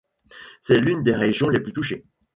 [0.63, 2.03] C'est l'une des régions les plus touchées.